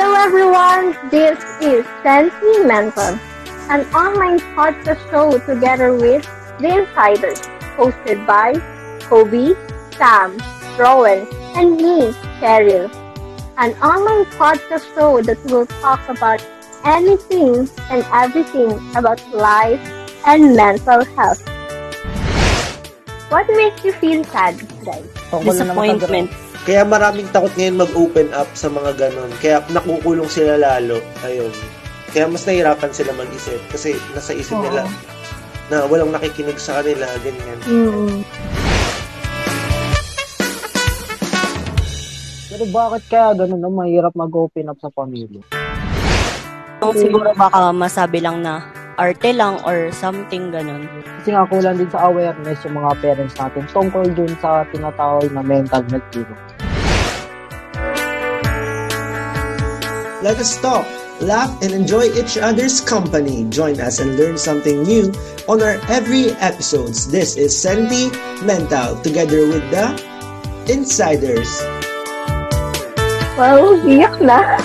[0.00, 0.96] everyone.
[1.08, 3.14] This is Sentimental,
[3.70, 6.26] an online podcast show together with
[6.58, 7.40] The Insiders,
[7.78, 8.54] hosted by
[9.06, 9.54] Kobe,
[9.96, 10.36] Sam,
[10.76, 12.10] Rowan, and me,
[12.40, 12.90] Cheryl.
[13.56, 16.44] An online podcast show that will talk about
[16.84, 19.80] anything and everything about life
[20.26, 21.46] and mental health.
[23.30, 25.04] What makes you feel sad, today?
[25.30, 26.53] Tungkol na naman Disappointment.
[26.64, 29.28] Kaya maraming takot ngayon mag-open up sa mga ganon.
[29.36, 30.96] Kaya nakukulong sila lalo.
[31.20, 31.52] Ayun.
[32.08, 33.60] Kaya mas nahirapan sila mag-isip.
[33.68, 34.64] Kasi nasa isip Oo.
[34.64, 34.88] nila
[35.68, 37.04] na walang nakikinig sa kanila.
[37.20, 37.58] Ganyan.
[37.68, 38.24] Mm.
[42.48, 43.68] Pero bakit kaya ganun no?
[43.68, 45.44] Mahirap mag-open up sa pamilya.
[46.80, 48.64] So, siguro baka masabi lang na
[48.96, 50.88] arte lang or something ganun.
[51.20, 55.44] Kasi nga kulang din sa awareness yung mga parents natin tungkol dun sa tinatawag na
[55.44, 56.53] mental health.
[60.24, 60.88] Let us talk,
[61.20, 63.44] laugh, and enjoy each other's company.
[63.52, 65.12] Join us and learn something new
[65.52, 67.12] on our every episodes.
[67.12, 68.08] This is Senti
[68.40, 69.92] Mental together with the
[70.64, 71.60] Insiders.
[73.36, 74.56] Well, biyak na.